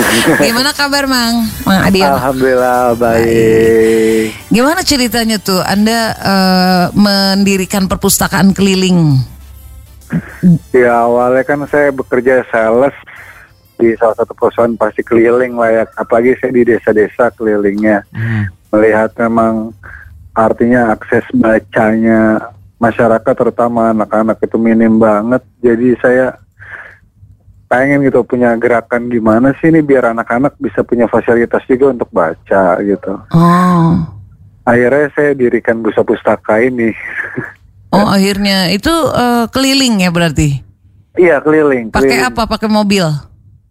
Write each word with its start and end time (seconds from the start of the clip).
Gimana 0.46 0.70
kabar 0.72 1.04
Mang? 1.06 1.46
Mang 1.64 1.80
Adian. 1.86 2.16
Alhamdulillah 2.16 2.96
baik. 2.96 4.34
Gimana 4.50 4.80
ceritanya 4.82 5.36
tuh 5.40 5.60
Anda 5.62 6.14
eh, 6.16 6.84
mendirikan 6.96 7.86
perpustakaan 7.86 8.52
keliling? 8.56 9.20
Ya 10.74 11.06
awalnya 11.06 11.46
kan 11.46 11.62
saya 11.70 11.94
bekerja 11.94 12.42
sales 12.50 12.94
di 13.80 13.96
salah 13.96 14.12
satu 14.18 14.36
perusahaan 14.36 14.74
pasti 14.76 15.00
keliling 15.00 15.56
lah 15.56 15.70
ya. 15.70 15.84
Apalagi 15.96 16.36
saya 16.40 16.52
di 16.52 16.62
desa-desa 16.66 17.32
kelilingnya. 17.32 18.04
Melihat 18.70 19.14
memang 19.18 19.72
artinya 20.34 20.94
akses 20.94 21.26
bacanya 21.34 22.38
masyarakat 22.80 23.34
terutama 23.36 23.92
anak-anak 23.92 24.40
itu 24.40 24.56
minim 24.56 25.00
banget. 25.00 25.42
Jadi 25.60 25.96
saya 26.00 26.36
pengen 27.70 28.02
gitu 28.02 28.26
punya 28.26 28.50
gerakan 28.58 29.06
gimana 29.06 29.54
sih 29.62 29.70
ini 29.70 29.78
biar 29.78 30.10
anak-anak 30.10 30.58
bisa 30.58 30.82
punya 30.82 31.06
fasilitas 31.06 31.62
juga 31.70 31.94
untuk 31.94 32.10
baca 32.10 32.82
gitu. 32.82 33.14
Oh. 33.30 33.94
Akhirnya 34.66 35.06
saya 35.14 35.30
dirikan 35.38 35.78
busa 35.78 36.02
pustaka 36.02 36.58
ini. 36.58 36.90
Oh 37.90 38.06
akhirnya 38.06 38.70
itu 38.70 38.94
eh, 38.94 39.50
keliling 39.50 39.98
ya 39.98 40.14
berarti? 40.14 40.62
Iya 41.18 41.42
keliling. 41.42 41.90
Pakai 41.90 42.22
apa? 42.22 42.46
Pakai 42.46 42.70
mobil? 42.70 43.02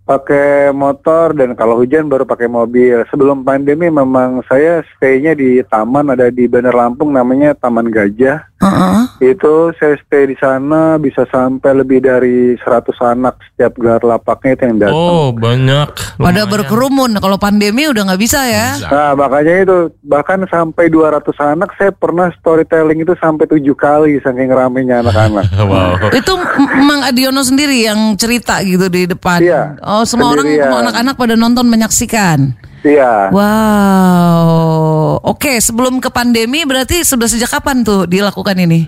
Pakai 0.04 0.76
motor 0.76 1.32
dan 1.32 1.56
kalau 1.56 1.80
hujan 1.80 2.12
baru 2.12 2.28
pakai 2.28 2.52
mobil. 2.52 3.00
Sebelum 3.08 3.48
pandemi 3.48 3.88
memang 3.88 4.44
saya 4.52 4.84
stay-nya 4.92 5.40
di 5.40 5.64
taman 5.64 6.12
ada 6.12 6.28
di 6.28 6.52
Bandar 6.52 6.76
Lampung 6.76 7.16
namanya 7.16 7.56
Taman 7.56 7.88
Gajah. 7.88 8.44
Heeh. 8.70 9.02
Itu 9.34 9.74
saya 9.76 9.98
stay 10.00 10.30
di 10.30 10.38
sana 10.38 10.96
bisa 10.96 11.26
sampai 11.28 11.74
lebih 11.74 12.00
dari 12.00 12.54
100 12.56 12.94
anak 13.02 13.42
setiap 13.52 13.76
gelar 13.76 14.02
lapaknya 14.06 14.56
itu 14.56 14.64
yang 14.70 14.78
datang. 14.80 14.96
Oh 14.96 15.28
banyak. 15.34 15.88
Pada 16.20 16.42
berkerumun. 16.46 17.18
Kalau 17.18 17.38
pandemi 17.42 17.90
udah 17.90 18.14
nggak 18.14 18.22
bisa 18.22 18.46
ya? 18.46 18.78
Nah 18.88 19.12
makanya 19.18 19.66
itu 19.66 19.78
bahkan 20.06 20.46
sampai 20.48 20.88
200 20.88 21.26
anak 21.42 21.70
saya 21.76 21.92
pernah 21.92 22.30
storytelling 22.38 23.02
itu 23.02 23.14
sampai 23.18 23.50
tujuh 23.50 23.76
kali 23.76 24.22
saking 24.22 24.52
ramenya 24.52 25.02
anak-anak. 25.02 25.48
Wow. 25.70 26.10
Itu 26.16 26.34
Mang 26.82 27.06
Adiono 27.06 27.46
sendiri 27.46 27.86
yang 27.86 28.18
cerita 28.18 28.58
gitu 28.66 28.90
di 28.90 29.06
depan. 29.06 29.38
Iya, 29.44 29.78
Oh 29.86 30.02
semua 30.02 30.34
orang, 30.34 30.50
sendirian. 30.50 30.66
semua 30.66 30.80
anak-anak 30.88 31.16
pada 31.20 31.34
nonton 31.38 31.66
menyaksikan. 31.70 32.40
Iya. 32.80 33.30
Wow. 33.30 35.20
Oke, 35.26 35.60
sebelum 35.60 36.00
ke 36.00 36.08
pandemi 36.08 36.64
berarti 36.64 37.04
sudah 37.04 37.28
sejak 37.28 37.52
kapan 37.52 37.84
tuh 37.84 38.08
dilakukan 38.08 38.56
ini? 38.56 38.88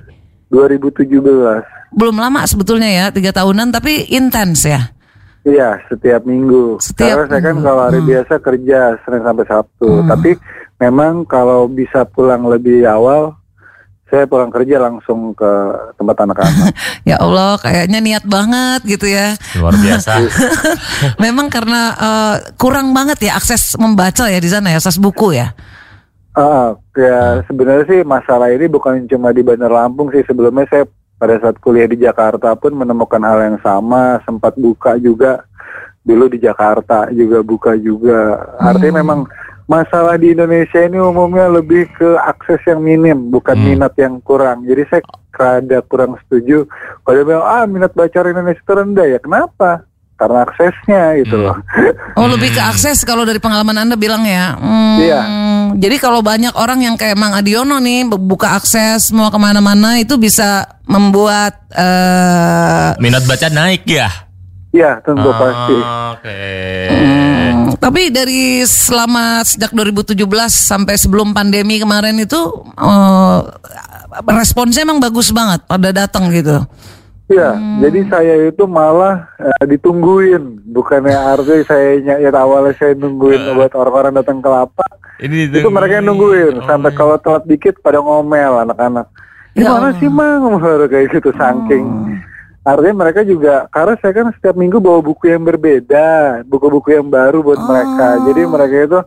2017. 0.50 1.12
Belum 1.92 2.16
lama 2.16 2.44
sebetulnya 2.44 2.88
ya, 2.88 3.06
tiga 3.12 3.32
tahunan 3.32 3.72
tapi 3.72 4.08
intens 4.08 4.64
ya. 4.64 4.92
Iya, 5.42 5.82
setiap 5.90 6.24
minggu. 6.24 6.78
Setiap 6.80 7.26
Karena 7.26 7.28
saya 7.28 7.42
kan 7.42 7.56
minggu. 7.58 7.66
kalau 7.66 7.82
hari 7.84 8.00
Hmm. 8.00 8.08
biasa 8.08 8.34
kerja 8.40 8.80
Senin 9.02 9.24
sampai 9.26 9.46
Sabtu. 9.50 9.90
Tapi 10.06 10.32
memang 10.78 11.26
kalau 11.26 11.66
bisa 11.66 12.06
pulang 12.06 12.46
lebih 12.46 12.86
awal, 12.86 13.36
saya 14.12 14.28
pulang 14.28 14.52
kerja 14.52 14.76
langsung 14.76 15.32
ke 15.32 15.52
tempat 15.96 16.28
anak-anak. 16.28 16.76
Ya 17.10 17.18
Allah, 17.18 17.58
kayaknya 17.58 17.98
niat 17.98 18.26
banget 18.28 18.86
gitu 18.86 19.10
ya. 19.10 19.34
Luar 19.58 19.74
biasa. 19.74 20.22
Memang 21.24 21.50
karena 21.50 21.82
eh, 21.96 22.36
kurang 22.60 22.94
banget 22.94 23.26
ya 23.26 23.40
akses 23.40 23.74
membaca 23.80 24.30
ya 24.30 24.38
di 24.38 24.52
sana 24.52 24.70
ya, 24.70 24.78
akses 24.78 25.00
buku 25.02 25.34
ya. 25.34 25.56
Ah, 26.38 26.78
ya 26.94 27.42
sebenarnya 27.50 27.86
sih 27.90 28.00
masalah 28.06 28.54
ini 28.54 28.70
bukan 28.70 29.08
cuma 29.10 29.34
di 29.34 29.42
Bandar 29.42 29.72
Lampung 29.72 30.14
sih. 30.14 30.22
Sebelumnya 30.28 30.68
saya 30.70 30.86
pada 31.18 31.42
saat 31.42 31.58
kuliah 31.64 31.90
di 31.90 31.98
Jakarta 31.98 32.54
pun 32.54 32.76
menemukan 32.76 33.24
hal 33.24 33.40
yang 33.50 33.58
sama. 33.64 34.22
Sempat 34.28 34.54
buka 34.60 35.00
juga 35.02 35.42
dulu 36.02 36.30
di 36.30 36.38
Jakarta 36.38 37.10
juga 37.10 37.42
buka 37.42 37.74
juga. 37.80 38.38
Artinya 38.62 39.02
memang 39.02 39.26
masalah 39.66 40.16
di 40.18 40.34
Indonesia 40.34 40.80
ini 40.82 40.98
umumnya 40.98 41.50
lebih 41.50 41.90
ke 41.94 42.18
akses 42.22 42.62
yang 42.66 42.82
minim, 42.82 43.30
bukan 43.30 43.58
minat 43.58 43.94
yang 43.98 44.22
kurang. 44.22 44.64
Jadi 44.66 44.82
saya 44.90 45.02
rada 45.32 45.80
kurang 45.90 46.18
setuju. 46.26 46.70
Kalau 47.02 47.16
dia 47.18 47.26
bilang 47.26 47.46
ah 47.46 47.66
minat 47.66 47.92
baca 47.98 48.14
orang 48.22 48.38
Indonesia 48.38 48.62
itu 48.62 48.74
rendah 48.78 49.08
ya 49.10 49.20
kenapa? 49.20 49.72
Karena 50.22 50.46
aksesnya 50.46 51.18
gitu 51.26 51.34
loh. 51.42 51.58
Oh, 52.14 52.30
lebih 52.30 52.54
ke 52.54 52.62
akses 52.62 53.02
kalau 53.02 53.26
dari 53.26 53.42
pengalaman 53.42 53.74
Anda 53.74 53.98
bilang 53.98 54.22
ya. 54.22 54.54
Hmm, 54.54 55.02
Iya. 55.02 55.22
Jadi 55.82 55.98
kalau 55.98 56.22
banyak 56.22 56.54
orang 56.54 56.86
yang 56.86 56.94
kayak 56.94 57.18
Mang 57.18 57.34
Adiono 57.34 57.82
nih 57.82 58.06
buka 58.06 58.54
akses 58.54 59.10
mau 59.16 59.34
ke 59.34 59.40
mana-mana 59.42 59.98
itu 59.98 60.20
bisa 60.22 60.78
membuat 60.86 61.58
eh 61.74 62.94
Minat 63.02 63.26
baca 63.26 63.48
naik 63.50 63.88
ya? 63.90 64.12
Iya 64.72 65.04
tentu 65.04 65.28
Ah, 65.28 65.36
pasti. 65.36 65.78
Oke. 66.16 66.40
Hmm, 66.88 67.76
tapi 67.76 68.08
dari 68.08 68.64
selama 68.64 69.44
sejak 69.44 69.76
2017 69.76 70.16
sampai 70.48 70.96
sebelum 70.96 71.36
pandemi 71.36 71.76
kemarin 71.76 72.16
itu 72.16 72.40
eh, 72.80 73.40
responsnya 74.32 74.88
emang 74.88 75.04
bagus 75.04 75.36
banget 75.36 75.68
pada 75.68 75.92
datang 75.92 76.32
gitu. 76.32 76.64
Iya, 77.32 77.56
jadi 77.80 78.00
saya 78.12 78.34
itu 78.52 78.64
malah 78.68 79.28
eh, 79.40 79.64
ditungguin, 79.68 80.68
bukannya 80.72 81.16
arti 81.16 81.64
saya 81.64 82.00
ya 82.20 82.32
awalnya 82.36 82.76
saya 82.76 82.92
nungguin 82.96 83.56
buat 83.56 83.72
orang-orang 83.72 84.20
datang 84.20 84.44
ke 84.44 84.50
lapak, 84.52 84.92
Ini 85.24 85.48
itu 85.52 85.68
mereka 85.72 86.00
yang 86.00 86.12
nungguin 86.12 86.60
sampai 86.68 86.92
kalau 86.92 87.16
telat 87.20 87.48
dikit 87.48 87.80
pada 87.80 88.04
ngomel 88.04 88.68
anak-anak. 88.68 89.08
Gimana 89.52 89.96
sih 90.00 90.08
mang 90.08 90.60
baru 90.60 90.88
kayak 90.88 91.12
gitu 91.12 91.32
saking. 91.36 91.84
Artinya 92.62 92.96
mereka 93.06 93.26
juga 93.26 93.66
karena 93.74 93.98
saya 93.98 94.14
kan 94.14 94.28
setiap 94.38 94.54
minggu 94.54 94.78
bawa 94.78 95.02
buku 95.02 95.34
yang 95.34 95.42
berbeda, 95.42 96.42
buku-buku 96.46 96.94
yang 96.94 97.10
baru 97.10 97.42
buat 97.42 97.58
mereka. 97.58 98.22
Jadi 98.30 98.42
mereka 98.46 98.76
itu 98.86 99.00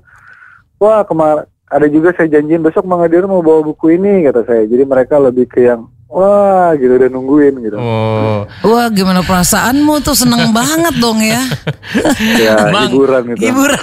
wah 0.82 1.06
kemar 1.06 1.46
ada 1.70 1.86
juga 1.86 2.10
saya 2.18 2.28
janjiin 2.34 2.66
besok 2.66 2.82
Mang 2.82 3.06
Adir 3.06 3.30
mau 3.30 3.42
bawa 3.46 3.62
buku 3.62 3.94
ini 3.94 4.26
kata 4.26 4.42
saya. 4.42 4.66
Jadi 4.66 4.82
mereka 4.82 5.22
lebih 5.22 5.46
ke 5.46 5.70
yang 5.70 5.86
wah 6.10 6.70
gitu 6.78 6.94
udah 6.94 7.10
nungguin 7.10 7.54
gitu. 7.62 7.76
Oh. 7.78 8.46
Wah, 8.70 8.86
gimana 8.90 9.22
perasaanmu 9.26 10.02
tuh 10.02 10.14
seneng 10.14 10.50
banget 10.58 10.94
dong 11.02 11.18
ya. 11.18 11.42
Ya, 12.38 12.56
Mang, 12.74 12.90
hiburan 12.90 13.34
itu. 13.34 13.50
Hiburan. 13.50 13.78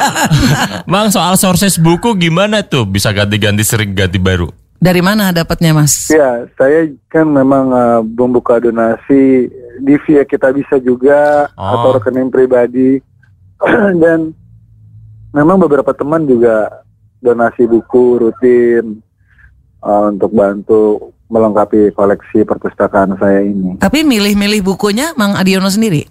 Mang 0.91 1.11
soal 1.11 1.35
sources 1.35 1.75
buku 1.75 2.15
gimana 2.15 2.63
tuh 2.63 2.87
bisa 2.87 3.11
ganti-ganti 3.11 3.63
sering 3.67 3.91
ganti 3.91 4.19
baru? 4.19 4.47
Dari 4.81 4.97
mana 4.97 5.29
dapatnya, 5.29 5.77
Mas? 5.77 6.09
Ya, 6.09 6.49
saya 6.57 6.89
kan 7.05 7.29
memang 7.29 7.69
eh, 7.69 8.01
membuka 8.01 8.57
donasi 8.57 9.45
di 9.81 9.97
via 9.99 10.23
kita 10.23 10.49
bisa 10.49 10.77
juga 10.77 11.49
Oh. 11.53 11.65
atau 11.67 11.89
rekening 11.97 12.29
pribadi 12.29 13.01
dan 13.97 14.31
memang 15.31 15.57
beberapa 15.57 15.91
teman 15.91 16.23
juga 16.23 16.69
donasi 17.17 17.65
buku 17.65 18.03
rutin 18.19 19.01
eh, 19.79 20.03
untuk 20.07 20.31
bantu 20.31 20.81
melengkapi 21.27 21.91
koleksi 21.91 22.43
perpustakaan 22.43 23.15
saya 23.15 23.41
ini. 23.41 23.77
Tapi 23.77 24.03
milih-milih 24.03 24.61
bukunya 24.65 25.15
Mang 25.15 25.33
Adiono 25.33 25.67
sendiri. 25.67 26.03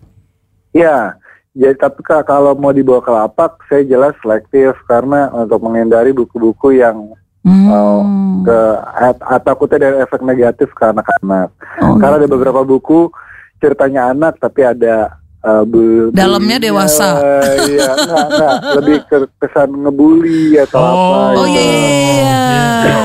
Ya, 0.73 1.13
jadi 1.53 1.77
tapi 1.77 2.01
ka- 2.01 2.23
kalau 2.23 2.55
mau 2.55 2.71
dibawa 2.71 2.99
ke 2.99 3.11
lapak, 3.11 3.61
saya 3.67 3.85
jelas 3.85 4.17
selektif 4.19 4.73
karena 4.85 5.29
untuk 5.31 5.61
menghindari 5.61 6.11
buku-buku 6.11 6.75
yang 6.75 7.13
Hmm. 7.41 7.67
Oh, 7.67 8.05
ke 8.45 8.59
at- 8.95 9.25
at- 9.27 9.41
takutnya 9.43 9.81
dari 9.81 9.97
efek 9.99 10.21
negatif 10.21 10.69
ke 10.71 10.85
anak-anak. 10.85 11.49
Oh, 11.81 11.97
Karena 11.97 12.21
ada 12.21 12.29
beberapa 12.29 12.61
buku 12.61 13.09
ceritanya 13.61 14.11
anak 14.11 14.37
tapi 14.37 14.65
ada 14.65 15.15
uh, 15.41 15.63
bu- 15.63 16.11
Dalamnya 16.11 16.57
bully-nya, 16.57 16.67
dewasa. 16.67 17.09
Iya, 17.63 17.91
enggak, 17.95 18.27
enggak. 18.27 18.55
lebih 18.81 18.97
ke 19.07 19.17
kesan 19.39 19.71
ngebully 19.77 20.59
atau 20.59 20.81
apa. 20.81 21.17
Oh 21.37 21.45
gitu. 21.45 21.55
iya, 21.55 21.63
iya, 21.63 22.33
iya. 22.83 22.99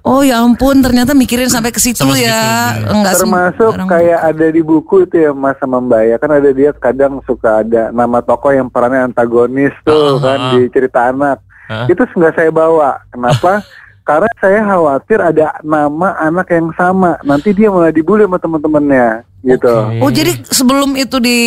Oh 0.00 0.22
ya 0.22 0.38
ampun, 0.38 0.78
ternyata 0.78 1.12
mikirin 1.12 1.50
sampai 1.50 1.74
ke 1.74 1.82
situ 1.82 2.06
ya. 2.14 2.70
segitu, 2.70 2.94
Enggak 2.94 3.14
Termasuk 3.18 3.72
kayak 3.90 4.20
ada 4.24 4.46
di 4.48 4.62
buku 4.62 5.02
itu 5.02 5.16
ya 5.18 5.34
Mas 5.34 5.58
sama 5.58 5.82
Mbak 5.82 6.02
ya 6.06 6.16
kan 6.16 6.30
ada 6.30 6.50
dia 6.50 6.70
kadang 6.72 7.18
suka 7.26 7.60
ada 7.60 7.90
nama 7.90 8.22
tokoh 8.22 8.54
yang 8.54 8.70
perannya 8.70 9.02
antagonis 9.04 9.74
tuh 9.82 10.22
Ah, 10.22 10.22
kan 10.22 10.38
ah. 10.38 10.50
di 10.54 10.70
cerita 10.70 11.10
anak. 11.10 11.42
Hah? 11.66 11.90
Itu 11.90 12.06
nggak 12.06 12.34
saya 12.34 12.50
bawa. 12.50 13.02
Kenapa? 13.10 13.66
Karena 14.06 14.30
saya 14.38 14.62
khawatir 14.62 15.18
ada 15.18 15.58
nama 15.66 16.14
anak 16.22 16.46
yang 16.54 16.70
sama. 16.78 17.18
Nanti 17.26 17.50
dia 17.50 17.66
malah 17.66 17.90
dibully 17.90 18.22
sama 18.22 18.38
teman-temannya 18.38 19.26
gitu. 19.46 19.70
Oke. 19.70 20.00
Oh 20.00 20.10
jadi 20.10 20.32
sebelum 20.44 20.92
itu 20.94 21.16
di 21.16 21.38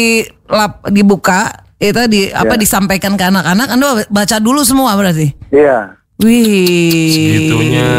lap, 0.45 0.87
dibuka 0.87 1.51
itu 1.75 1.99
di 2.07 2.21
apa 2.29 2.55
Ya. 2.55 2.59
disampaikan 2.59 3.13
ke 3.13 3.23
anak-anak 3.23 3.67
Anda 3.69 3.87
baca 4.05 4.35
dulu 4.37 4.63
semua 4.63 4.95
berarti. 4.95 5.35
Iya. 5.49 5.99
Wih. 6.19 7.11
Segitunya. 7.11 7.91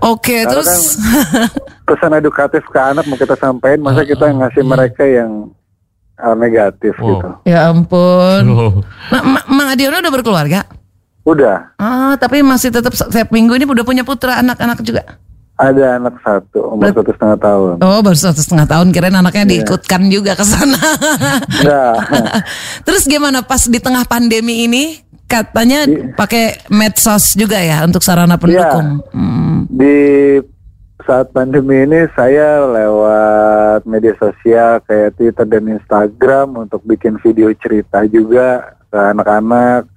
Oke, 0.00 0.42
Karena 0.42 0.50
terus 0.52 0.98
pesan 1.84 2.12
edukatif 2.12 2.62
ke 2.64 2.78
anak 2.78 3.04
mau 3.04 3.14
kita 3.14 3.34
sampaikan 3.34 3.80
masa 3.80 4.02
kita 4.02 4.26
ngasih 4.28 4.62
mereka 4.62 5.02
yang 5.02 5.50
uh, 6.16 6.34
negatif 6.34 6.94
Oh. 6.98 7.06
gitu 7.12 7.28
ya 7.44 7.68
ampun. 7.68 8.42
Loh. 8.44 8.72
Ma- 9.08 9.22
Ma- 9.24 9.46
Mang 9.48 9.68
Adiono 9.70 9.98
udah 9.98 10.12
berkeluarga? 10.12 10.60
udah 11.22 11.76
Ah, 11.76 12.16
tapi 12.16 12.40
masih 12.40 12.72
tetap 12.72 12.90
setiap 12.90 13.28
minggu 13.28 13.52
ini 13.52 13.62
udah 13.62 13.84
punya 13.84 14.00
putra 14.00 14.40
anak-anak 14.40 14.80
juga. 14.80 15.20
Ada 15.58 15.98
anak 15.98 16.14
satu, 16.22 16.70
umur 16.70 16.94
satu 16.94 17.10
setengah 17.10 17.38
tahun. 17.42 17.74
Oh 17.82 17.98
baru 17.98 18.14
satu 18.14 18.38
setengah 18.38 18.66
tahun 18.70 18.94
kirain 18.94 19.18
anaknya 19.18 19.42
Iya. 19.42 19.50
diikutkan 19.58 20.06
juga 20.06 20.38
ke 20.38 20.44
sana. 20.46 20.78
Enggak. 21.58 21.94
Terus 22.86 23.02
gimana 23.10 23.42
pas 23.42 23.66
di 23.66 23.82
tengah 23.82 24.06
pandemi 24.06 24.70
ini 24.70 25.02
katanya 25.26 25.82
pakai 26.14 26.62
medsos 26.70 27.34
juga 27.34 27.58
ya 27.58 27.82
untuk 27.82 28.06
sarana 28.06 28.38
pendukung. 28.38 29.02
Hmm. 29.10 29.66
Di 29.66 30.38
saat 31.02 31.34
pandemi 31.34 31.82
ini 31.90 32.06
saya 32.14 32.62
lewat 32.62 33.82
media 33.82 34.14
sosial 34.14 34.78
kayak 34.86 35.18
Twitter 35.18 35.42
dan 35.42 35.66
Instagram 35.66 36.54
untuk 36.54 36.86
bikin 36.86 37.18
video 37.18 37.50
cerita 37.58 38.06
juga 38.06 38.78
ke 38.88 38.98
anak-anak. 39.10 39.90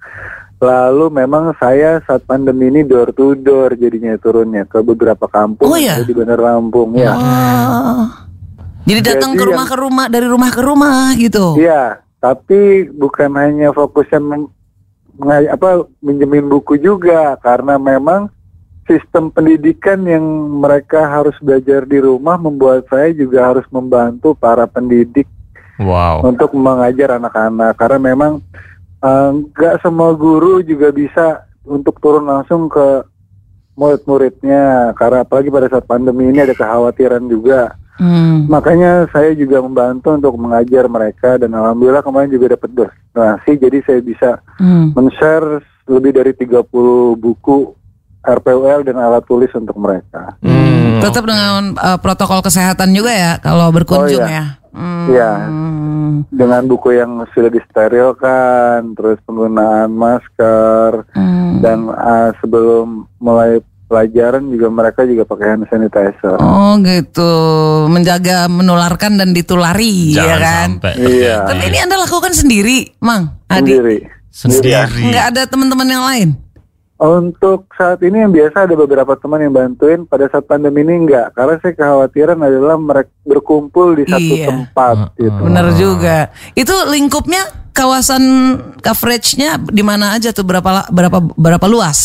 Lalu 0.62 1.10
memang 1.10 1.50
saya 1.58 1.98
saat 2.06 2.22
pandemi 2.22 2.70
ini 2.70 2.86
door 2.86 3.10
to 3.10 3.34
door 3.34 3.74
jadinya 3.74 4.14
turunnya 4.14 4.62
ke 4.62 4.78
beberapa 4.78 5.26
kampung 5.26 5.66
Oh, 5.66 5.74
iya? 5.74 5.98
di 5.98 6.14
Bandar 6.14 6.38
Lampung 6.38 6.94
ya. 6.94 7.10
Oh. 7.12 8.06
Jadi 8.86 9.00
datang 9.02 9.34
Jadi 9.34 9.38
ke 9.38 9.44
rumah 9.44 9.66
yang- 9.66 9.70
ke 9.70 9.76
rumah 9.76 10.06
dari 10.06 10.26
rumah 10.26 10.50
ke 10.50 10.62
rumah 10.62 10.98
gitu. 11.14 11.58
Iya, 11.58 11.98
tapi 12.18 12.86
bukan 12.88 13.30
hanya 13.34 13.74
fokusnya 13.74 14.22
meng- 14.22 14.54
menga- 15.12 15.50
apa 15.50 15.68
minjemin 15.98 16.46
buku 16.46 16.78
juga 16.78 17.34
karena 17.38 17.74
memang 17.74 18.30
sistem 18.84 19.30
pendidikan 19.30 19.98
yang 20.02 20.22
mereka 20.56 21.02
harus 21.04 21.34
belajar 21.38 21.82
di 21.82 21.98
rumah 21.98 22.34
membuat 22.34 22.86
saya 22.86 23.10
juga 23.10 23.50
harus 23.50 23.66
membantu 23.68 24.34
para 24.34 24.66
pendidik 24.66 25.26
Wow. 25.78 26.22
untuk 26.24 26.50
mengajar 26.52 27.18
anak-anak 27.18 27.74
karena 27.74 27.98
memang 28.04 28.32
eh, 29.02 29.30
nggak 29.52 29.82
semua 29.82 30.14
guru 30.14 30.62
juga 30.62 30.88
bisa 30.90 31.44
untuk 31.62 31.98
turun 31.98 32.26
langsung 32.26 32.66
ke 32.66 33.02
murid-muridnya 33.76 34.92
karena 34.94 35.24
apalagi 35.24 35.48
pada 35.48 35.68
saat 35.68 35.84
pandemi 35.88 36.28
ini 36.28 36.44
ada 36.44 36.54
kekhawatiran 36.54 37.24
juga 37.26 37.74
Hmm. 38.00 38.48
Makanya 38.48 39.06
saya 39.12 39.36
juga 39.36 39.60
membantu 39.60 40.16
untuk 40.16 40.34
mengajar 40.40 40.88
mereka 40.88 41.36
dan 41.36 41.52
alhamdulillah 41.52 42.00
kemarin 42.00 42.32
juga 42.32 42.56
dapat 42.56 42.72
donasi 43.12 43.60
jadi 43.60 43.78
saya 43.84 44.00
bisa 44.00 44.30
Hmm. 44.56 44.96
men-share 44.96 45.60
lebih 45.86 46.16
dari 46.16 46.32
30 46.32 47.14
buku 47.20 47.76
RPUL 48.22 48.80
dan 48.82 48.96
alat 48.96 49.22
tulis 49.22 49.50
untuk 49.52 49.74
mereka. 49.76 50.38
Hmm. 50.40 50.98
Tetap 50.98 51.22
dengan 51.22 51.74
uh, 51.74 51.98
protokol 51.98 52.40
kesehatan 52.40 52.94
juga 52.94 53.10
ya 53.10 53.32
kalau 53.36 53.68
berkunjung 53.68 54.22
Oh, 54.22 54.30
iya. 54.30 54.38
ya. 54.38 54.44
Hmm. 54.72 55.06
Iya. 55.06 55.32
Dengan 56.30 56.62
buku 56.64 56.94
yang 56.94 57.26
sudah 57.28 57.50
disterilkan, 57.50 58.94
terus 58.94 59.18
penggunaan 59.22 59.90
masker 59.90 61.04
Hmm. 61.12 61.60
dan 61.60 61.90
ah, 61.90 62.30
sebelum 62.38 63.04
mulai 63.18 63.58
pelajaran 63.84 64.48
juga 64.48 64.72
mereka 64.72 65.04
juga 65.04 65.26
pakai 65.26 65.46
hand 65.50 65.68
sanitizer. 65.68 66.40
Oh 66.40 66.80
gitu, 66.80 67.32
menjaga 67.86 68.48
menularkan 68.48 69.20
dan 69.20 69.36
ditulari 69.36 70.16
Jangan 70.16 70.24
ya 70.24 70.36
kan. 70.38 70.68
sampai. 70.72 70.92
Iya. 70.96 71.36
Tapi 71.44 71.62
ini 71.68 71.78
anda 71.78 71.96
lakukan 71.98 72.32
sendiri, 72.32 72.76
Mang, 72.98 73.36
Adi. 73.46 73.68
Sendiri. 73.68 73.98
Sendiri. 74.32 75.02
Nggak 75.04 75.24
ada 75.28 75.42
teman-teman 75.44 75.84
yang 75.86 76.04
lain. 76.06 76.28
Untuk 77.02 77.66
saat 77.74 77.98
ini 78.06 78.22
yang 78.22 78.30
biasa 78.30 78.70
ada 78.70 78.78
beberapa 78.78 79.18
teman 79.18 79.42
yang 79.42 79.50
bantuin 79.50 80.06
pada 80.06 80.30
saat 80.30 80.46
pandemi 80.46 80.86
ini 80.86 81.02
enggak 81.02 81.34
karena 81.34 81.58
saya 81.58 81.74
kekhawatiran 81.74 82.38
adalah 82.38 82.78
mereka 82.78 83.10
berkumpul 83.26 83.98
di 83.98 84.06
satu 84.06 84.22
Iya. 84.38 84.46
tempat 84.46 84.96
gitu. 85.18 85.40
Bener 85.42 85.66
juga. 85.74 86.30
Itu 86.54 86.70
lingkupnya 86.86 87.42
kawasan 87.74 88.22
coveragenya 88.78 89.58
di 89.66 89.82
mana 89.82 90.14
aja 90.14 90.30
tuh 90.30 90.46
berapa 90.46 90.86
berapa 90.94 91.18
berapa 91.34 91.66
luas? 91.66 91.98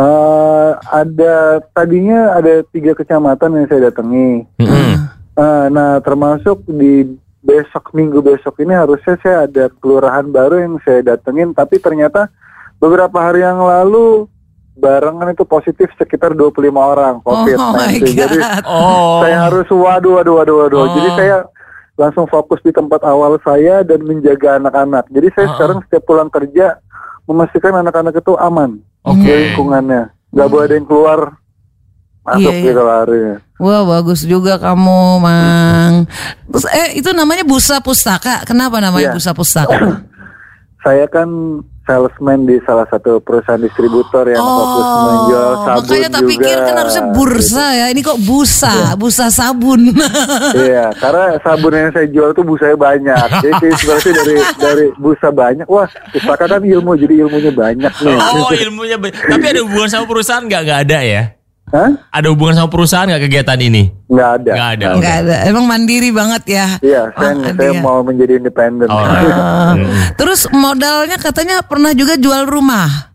Eh, 0.00 0.70
ada 0.88 1.60
tadinya 1.76 2.32
ada 2.32 2.64
tiga 2.72 2.96
kecamatan 2.96 3.60
yang 3.60 3.66
saya 3.68 3.92
datangi. 3.92 4.48
Mm-mm. 4.56 4.94
Eh, 5.36 5.66
nah 5.68 6.00
termasuk 6.00 6.64
di 6.64 7.12
besok 7.44 7.92
minggu 7.92 8.24
besok 8.24 8.56
ini 8.64 8.72
harusnya 8.72 9.20
saya 9.20 9.44
ada 9.44 9.68
kelurahan 9.68 10.24
baru 10.32 10.64
yang 10.64 10.80
saya 10.80 11.04
datengin 11.04 11.52
tapi 11.52 11.76
ternyata 11.76 12.32
beberapa 12.78 13.18
hari 13.18 13.42
yang 13.42 13.58
lalu 13.58 14.26
barengan 14.74 15.34
itu 15.34 15.42
positif 15.42 15.90
sekitar 15.94 16.32
25 16.32 16.54
orang 16.74 17.18
COVID. 17.20 17.56
Oh 17.58 17.74
my 17.74 17.98
Jadi 17.98 18.38
god. 18.38 18.62
Oh. 18.64 19.20
saya 19.20 19.50
harus 19.50 19.66
waduh 19.66 20.22
waduh 20.22 20.34
waduh 20.38 20.56
waduh. 20.64 20.78
Oh. 20.78 20.88
Jadi 20.94 21.08
saya 21.14 21.36
langsung 21.98 22.30
fokus 22.30 22.62
di 22.62 22.70
tempat 22.70 23.02
awal 23.02 23.42
saya 23.42 23.82
dan 23.82 24.06
menjaga 24.06 24.62
anak-anak. 24.62 25.10
Jadi 25.10 25.28
saya 25.34 25.46
Ah, 25.50 25.54
sekarang 25.58 25.78
setiap 25.82 26.06
pulang 26.06 26.30
kerja 26.30 26.78
memastikan 27.26 27.74
anak-anak 27.74 28.14
itu 28.14 28.38
aman 28.38 28.78
Oke. 29.02 29.18
di 29.18 29.30
lingkungannya. 29.50 30.14
Gak 30.30 30.46
boleh 30.46 30.64
ada 30.64 30.74
yang 30.78 30.86
keluar 30.86 31.18
masuk 32.22 32.52
Iya, 32.54 32.54
iya. 32.54 32.66
gitu 32.70 32.82
larinya. 32.84 33.36
Wah 33.58 33.82
bagus 33.82 34.20
juga 34.22 34.54
kamu, 34.54 35.18
Mang. 35.18 36.06
Terus, 36.46 36.66
eh 36.70 36.88
itu 36.94 37.10
namanya 37.10 37.42
Busa 37.42 37.82
Pustaka. 37.82 38.46
Kenapa 38.46 38.78
namanya 38.78 39.10
Iya. 39.10 39.16
Busa 39.18 39.34
Pustaka? 39.34 40.06
Saya 40.78 41.10
kan 41.10 41.26
salesman 41.88 42.44
di 42.44 42.60
salah 42.62 42.84
satu 42.84 43.16
perusahaan 43.18 43.56
distributor 43.56 44.28
yang 44.28 44.38
fokus 44.38 44.86
menjual 45.00 45.50
sabun 45.56 45.72
Oh, 45.72 45.80
makanya 45.80 46.08
tak 46.10 46.20
juga. 46.20 46.30
pikir 46.30 46.56
kan 46.60 46.74
harusnya 46.76 47.04
bursa 47.08 47.66
ya. 47.72 47.86
Ini 47.88 48.00
kok 48.02 48.18
busa, 48.20 48.74
busa 48.94 49.26
sabun. 49.28 49.80
Iya, 50.60 50.92
karena 50.94 51.24
sabun 51.40 51.72
yang 51.72 51.88
saya 51.88 52.06
jual 52.06 52.30
tuh 52.30 52.44
busanya 52.44 52.76
banyak. 52.76 53.26
Jadi 53.40 53.52
sih 53.64 53.72
sebenarnya 53.74 54.12
dari 54.14 54.34
dari 54.58 54.86
busa 54.94 55.28
banyak, 55.30 55.64
wah 55.66 55.88
pustaka 56.10 56.44
kan 56.46 56.60
ilmu, 56.60 56.92
jadi 56.94 57.24
ilmunya 57.24 57.50
banyak 57.50 57.92
nih. 57.96 58.16
Oh 58.36 58.52
ilmunya 58.52 58.96
ba- 58.96 59.08
Tapi 59.10 59.44
ada 59.46 59.60
hubungan 59.62 59.88
sama 59.88 60.04
perusahaan 60.04 60.44
nggak? 60.44 60.60
Nggak 60.60 60.80
ada 60.84 61.00
ya? 61.00 61.22
Hah? 61.68 61.90
Ada 62.08 62.32
hubungan 62.32 62.56
sama 62.56 62.68
perusahaan 62.68 63.04
nggak 63.04 63.24
kegiatan 63.24 63.60
ini? 63.60 63.92
Nggak 64.08 64.30
ada. 64.34 64.52
Nggak 64.52 64.68
ada. 64.70 64.86
Enggak 64.94 65.14
ada. 65.20 65.34
Emang 65.44 65.64
mandiri 65.64 66.08
banget 66.08 66.42
ya. 66.48 66.66
Iya, 66.80 67.02
saya, 67.12 67.32
Oh, 67.34 67.44
saya 67.44 67.72
dia. 67.72 67.80
mau 67.80 68.00
menjadi 68.00 68.32
independen. 68.36 68.88
Mm. 69.68 70.16
Terus 70.16 70.48
modalnya 70.48 71.16
katanya 71.16 71.60
pernah 71.60 71.92
juga 71.92 72.16
jual 72.16 72.44
rumah. 72.44 73.12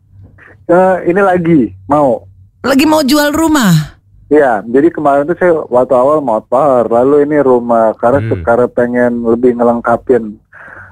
Eh, 0.64 1.10
ini 1.10 1.20
lagi 1.20 1.60
mau. 1.86 2.24
Lagi 2.62 2.86
mau 2.86 3.02
jual 3.02 3.34
rumah. 3.34 3.98
Iya, 4.30 4.62
jadi 4.64 4.88
kemarin 4.90 5.26
tuh 5.26 5.36
saya 5.36 5.54
waktu 5.68 5.94
awal 5.94 6.18
motor, 6.18 6.88
lalu 6.88 7.22
ini 7.24 7.38
rumah 7.38 7.94
karena 7.94 8.18
Hmm. 8.20 8.30
sekarang 8.34 8.70
pengen 8.72 9.12
lebih 9.22 9.54
ngelengkapin. 9.54 10.38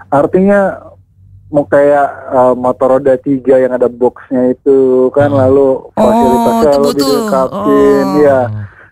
Artinya 0.09 0.90
mau 1.51 1.63
kayak 1.63 2.07
eh, 2.29 2.53
motor 2.55 2.97
roda 2.97 3.13
tiga 3.15 3.55
yang 3.57 3.71
ada 3.71 3.85
boxnya 3.85 4.51
itu 4.51 4.79
kan, 5.11 5.29
lalu 5.29 5.91
fasilitasnya 5.91 6.63
itu 6.65 6.79
lebih 6.81 6.95
dilengkapin, 6.97 8.05
Oh. 8.07 8.19
ya. 8.19 8.39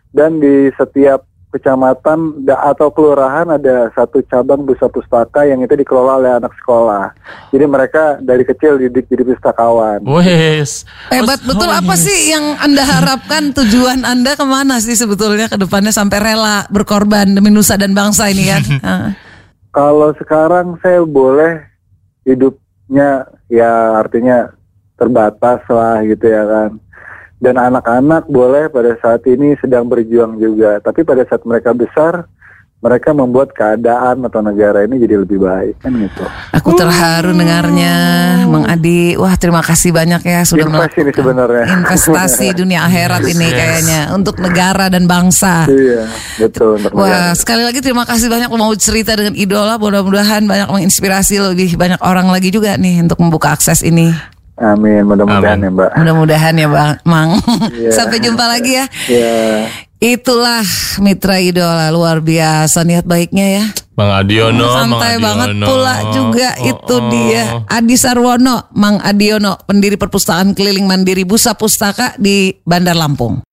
Dan 0.10 0.32
di 0.38 0.56
setiap 0.74 1.24
kecamatan 1.50 2.20
da- 2.44 2.62
atau 2.64 2.88
kelurahan 2.88 3.50
ada 3.50 3.90
satu 3.92 4.22
cabang 4.24 4.62
busa 4.62 4.86
pustaka 4.86 5.44
yang 5.44 5.58
itu 5.60 5.74
dikelola 5.74 6.18
oleh 6.18 6.32
anak 6.36 6.54
sekolah. 6.56 7.10
Jadi 7.50 7.66
mereka 7.66 8.04
dari 8.20 8.44
kecil 8.44 8.78
didik 8.78 9.08
jadi 9.08 9.26
pustakawan. 9.26 10.06
Wes. 10.06 10.86
Hebat 11.10 11.42
Oh, 11.42 11.50
betul. 11.50 11.66
Apa 11.66 11.94
yes. 11.94 12.06
sih 12.06 12.20
yang 12.30 12.54
anda 12.56 12.84
harapkan 12.84 13.50
tujuan 13.52 14.04
anda 14.04 14.34
ke 14.34 14.46
mana 14.46 14.78
sih 14.78 14.94
sebetulnya 14.94 15.46
ke 15.46 15.58
depannya 15.58 15.90
sampai 15.90 16.22
rela 16.24 16.70
berkorban 16.70 17.26
demi 17.28 17.50
nusa 17.50 17.74
dan 17.76 17.98
bangsa 17.98 18.30
ini 18.30 18.46
kan? 18.52 18.64
Kalau 19.70 20.14
sekarang 20.16 20.78
saya 20.80 21.02
boleh 21.02 21.66
hidupnya 22.30 23.26
ya 23.50 23.98
artinya 23.98 24.54
terbatas 25.00 25.66
lah 25.66 26.06
gitu 26.06 26.30
ya 26.30 26.46
kan. 26.46 26.72
Dan 27.40 27.56
anak-anak 27.56 28.28
boleh 28.28 28.68
pada 28.68 29.00
saat 29.00 29.24
ini 29.24 29.56
sedang 29.64 29.88
berjuang 29.88 30.36
juga. 30.38 30.84
Tapi 30.84 31.08
pada 31.08 31.24
saat 31.24 31.48
mereka 31.48 31.72
besar, 31.72 32.28
mereka 32.80 33.12
membuat 33.12 33.52
keadaan 33.52 34.24
atau 34.24 34.40
negara 34.40 34.88
ini 34.88 34.96
jadi 34.98 35.20
lebih 35.20 35.36
baik 35.38 35.84
kan 35.84 35.92
gitu. 35.92 36.24
Aku 36.56 36.72
terharu 36.74 37.36
dengarnya, 37.36 37.96
Mang 38.48 38.64
Adi. 38.64 39.20
Wah 39.20 39.36
terima 39.36 39.60
kasih 39.60 39.92
banyak 39.92 40.24
ya 40.24 40.48
sudah 40.48 40.64
Investasi 40.64 40.98
ini 40.98 41.12
sebenarnya. 41.12 41.64
investasi 41.68 42.46
dunia 42.64 42.80
akhirat 42.82 43.28
ini 43.28 43.46
Yes. 43.46 43.56
kayaknya 43.56 44.00
untuk 44.16 44.40
negara 44.40 44.88
dan 44.88 45.04
bangsa. 45.06 45.68
iya, 45.68 46.08
betul 46.40 46.80
untuk 46.80 46.96
Wah, 46.96 47.04
negara. 47.04 47.36
sekali 47.36 47.68
lagi 47.68 47.80
terima 47.80 48.08
kasih 48.08 48.32
banyak 48.32 48.48
mau 48.48 48.72
cerita 48.74 49.12
dengan 49.12 49.36
idola. 49.36 49.76
Mudah-mudahan 49.76 50.48
banyak 50.48 50.72
menginspirasi 50.72 51.36
lebih 51.52 51.76
banyak 51.76 52.00
orang 52.00 52.32
lagi 52.32 52.48
juga 52.48 52.80
nih 52.80 53.04
untuk 53.04 53.20
membuka 53.20 53.52
akses 53.52 53.84
ini. 53.84 54.16
Amin, 54.56 55.04
mudah-mudahan 55.04 55.56
ya 55.58 55.68
Mbak. 55.68 55.92
Mudah-mudahan 55.96 56.54
ya, 56.54 56.68
Bang 56.68 56.92
Mang. 57.04 57.32
Iya. 57.72 57.92
Sampai 58.00 58.20
jumpa 58.20 58.44
lagi 58.44 58.76
ya. 58.76 58.86
Ya. 59.08 59.68
Itulah 60.00 60.64
mitra 61.04 61.44
idola 61.44 61.92
luar 61.92 62.24
biasa 62.24 62.88
niat 62.88 63.04
baiknya 63.04 63.46
ya. 63.60 63.66
Bang 64.00 64.16
Adiono, 64.16 64.64
Mang 64.64 64.96
Santai 64.96 65.20
Adiono. 65.20 65.28
banget 65.28 65.50
pula 65.60 65.96
juga 66.16 66.50
Oh, 66.56 66.70
itu 66.72 66.96
oh. 66.96 67.08
dia. 67.12 67.44
Adi 67.68 68.00
Sarwono, 68.00 68.72
Mang 68.80 69.04
Adiono, 69.04 69.60
pendiri 69.68 70.00
perpustakaan 70.00 70.56
keliling 70.56 70.88
mandiri 70.88 71.28
Busa 71.28 71.52
Pustaka 71.52 72.16
di 72.16 72.56
Bandar 72.64 72.96
Lampung. 72.96 73.44